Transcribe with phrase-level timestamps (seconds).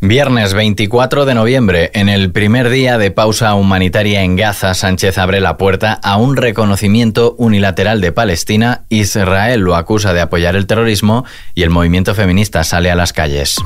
[0.00, 5.40] Viernes 24 de noviembre, en el primer día de pausa humanitaria en Gaza, Sánchez abre
[5.40, 11.24] la puerta a un reconocimiento unilateral de Palestina, Israel lo acusa de apoyar el terrorismo
[11.56, 13.56] y el movimiento feminista sale a las calles.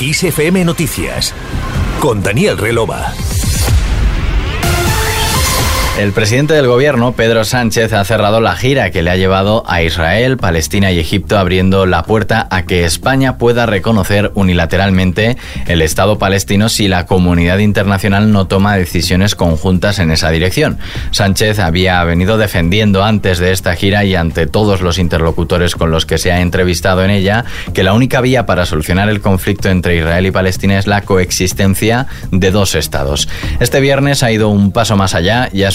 [0.00, 1.32] ISFM Noticias
[2.00, 3.12] con Daniel Relova.
[5.98, 9.82] El presidente del gobierno, Pedro Sánchez, ha cerrado la gira que le ha llevado a
[9.82, 16.16] Israel, Palestina y Egipto, abriendo la puerta a que España pueda reconocer unilateralmente el Estado
[16.16, 20.78] palestino si la comunidad internacional no toma decisiones conjuntas en esa dirección.
[21.10, 26.06] Sánchez había venido defendiendo antes de esta gira y ante todos los interlocutores con los
[26.06, 29.96] que se ha entrevistado en ella que la única vía para solucionar el conflicto entre
[29.96, 33.28] Israel y Palestina es la coexistencia de dos estados.
[33.58, 35.72] Este viernes ha ido un paso más allá y ha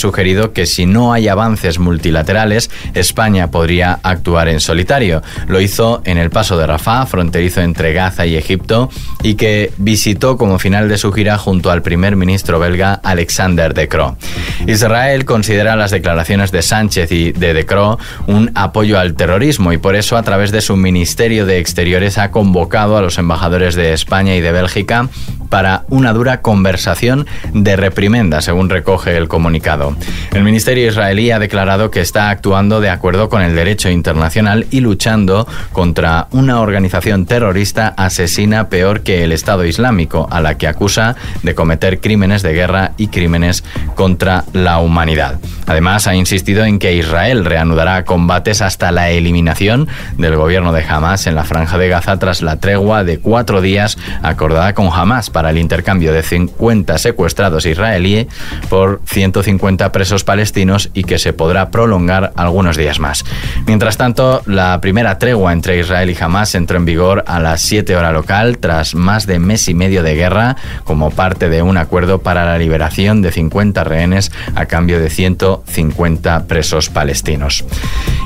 [0.53, 5.21] que si no hay avances multilaterales, España podría actuar en solitario.
[5.47, 8.89] Lo hizo en el paso de Rafah, fronterizo entre Gaza y Egipto,
[9.23, 13.87] y que visitó como final de su gira junto al primer ministro belga Alexander De
[13.87, 14.15] Croo.
[14.67, 19.77] Israel considera las declaraciones de Sánchez y de De Croo un apoyo al terrorismo y
[19.77, 23.93] por eso a través de su Ministerio de Exteriores ha convocado a los embajadores de
[23.93, 25.09] España y de Bélgica
[25.53, 29.95] para una dura conversación de reprimenda, según recoge el comunicado.
[30.31, 34.79] El Ministerio israelí ha declarado que está actuando de acuerdo con el derecho internacional y
[34.79, 41.17] luchando contra una organización terrorista asesina peor que el Estado Islámico, a la que acusa
[41.43, 45.39] de cometer crímenes de guerra y crímenes contra la humanidad.
[45.67, 51.27] Además, ha insistido en que Israel reanudará combates hasta la eliminación del gobierno de Hamas
[51.27, 55.42] en la franja de Gaza tras la tregua de cuatro días acordada con Hamas para
[55.49, 58.27] el intercambio de 50 secuestrados israelíes
[58.69, 63.25] por 150 presos palestinos y que se podrá prolongar algunos días más.
[63.65, 67.95] Mientras tanto, la primera tregua entre Israel y Hamas entró en vigor a las 7
[67.95, 72.19] horas local tras más de mes y medio de guerra como parte de un acuerdo
[72.19, 77.65] para la liberación de 50 rehenes a cambio de 150 presos palestinos.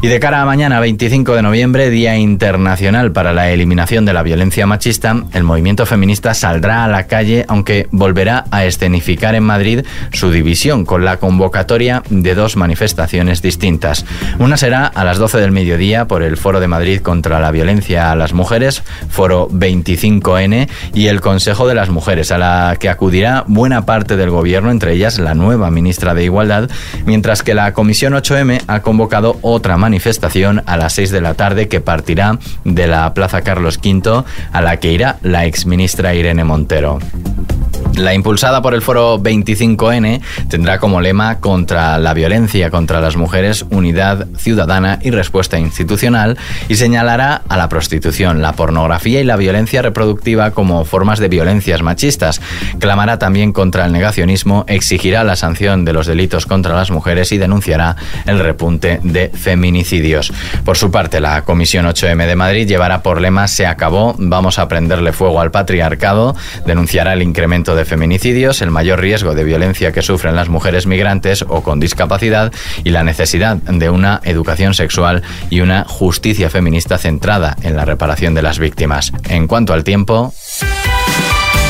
[0.02, 4.24] Y de cara a mañana, 25 de noviembre, Día Internacional para la Eliminación de la
[4.24, 9.86] Violencia Machista, el movimiento feminista saldrá a la calle, aunque volverá a escenificar en Madrid
[10.12, 14.06] su división con la convocatoria de dos manifestaciones distintas.
[14.40, 18.12] Una será a las 12 del mediodía por el Foro de Madrid contra la Violencia
[18.12, 23.44] a las Mujeres, Foro 25N, y el Consejo de las Mujeres, a la que acudirá
[23.48, 26.70] buena parte del Gobierno, entre ellas la nueva ministra de Igualdad,
[27.06, 31.68] mientras que la Comisión 8M ha convocado otra manifestación a las 6 de la tarde
[31.68, 36.97] que partirá de la Plaza Carlos V, a la que irá la exministra Irene Montero.
[37.00, 37.57] down.
[37.98, 43.66] La impulsada por el foro 25N tendrá como lema contra la violencia contra las mujeres,
[43.72, 46.38] unidad ciudadana y respuesta institucional
[46.70, 51.82] y señalará a la prostitución, la pornografía y la violencia reproductiva como formas de violencias
[51.82, 52.40] machistas.
[52.78, 57.40] Clamará también contra el negacionismo, exigirá la sanción de los delitos contra las mujeres y
[57.40, 57.96] denunciará
[58.28, 60.32] el repunte de feminicidios.
[60.64, 64.68] Por su parte, la Comisión 8M de Madrid llevará por lema Se acabó, vamos a
[64.68, 70.02] prenderle fuego al patriarcado, denunciará el incremento de feminicidios, el mayor riesgo de violencia que
[70.02, 72.52] sufren las mujeres migrantes o con discapacidad
[72.84, 78.34] y la necesidad de una educación sexual y una justicia feminista centrada en la reparación
[78.34, 79.12] de las víctimas.
[79.30, 80.34] En cuanto al tiempo...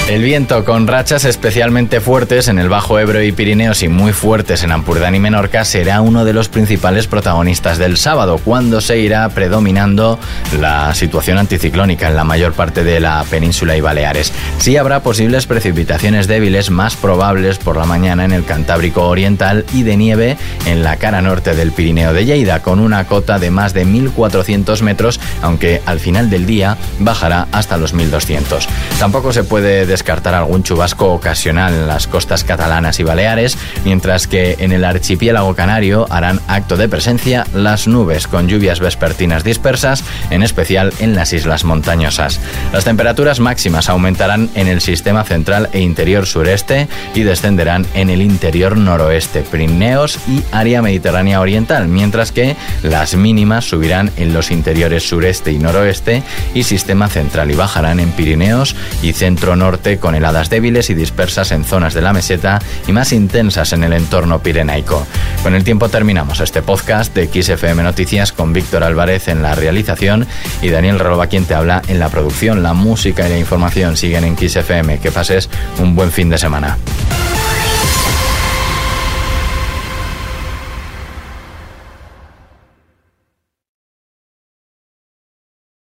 [0.08, 4.64] El viento con rachas especialmente fuertes en el Bajo Ebro y Pirineos y muy fuertes
[4.64, 9.28] en Ampurdán y Menorca será uno de los principales protagonistas del sábado, cuando se irá
[9.28, 10.18] predominando
[10.62, 14.32] la situación anticiclónica en la mayor parte de la península y Baleares.
[14.60, 19.84] Sí habrá posibles precipitaciones débiles más probables por la mañana en el Cantábrico Oriental y
[19.84, 23.74] de nieve en la cara norte del Pirineo de Lleida, con una cota de más
[23.74, 28.66] de 1.400 metros, aunque al final del día bajará hasta los 1.200.
[29.00, 34.56] Tampoco se puede descartar algún chubasco ocasional en las costas catalanas y baleares, mientras que
[34.60, 40.44] en el archipiélago canario harán acto de presencia las nubes con lluvias vespertinas dispersas, en
[40.44, 42.40] especial en las islas montañosas.
[42.72, 48.22] Las temperaturas máximas aumentarán en el sistema central e interior sureste y descenderán en el
[48.22, 55.10] interior noroeste, Pirineos y área mediterránea oriental, mientras que las mínimas subirán en los interiores
[55.10, 56.22] sureste y noroeste
[56.54, 61.54] y sistema central y bajarán en Pirineos y centro norte con heladas débiles y dispersas
[61.54, 65.08] en zonas de la meseta y más intensas en el entorno pirenaico.
[65.42, 70.28] Con el tiempo terminamos este podcast de XFM Noticias con Víctor Álvarez en la realización
[70.62, 72.64] y Daniel Roloba quien te habla en la producción.
[72.64, 75.00] La música y la información siguen en XFM.
[75.00, 75.50] Que pases
[75.80, 76.78] un buen fin de semana.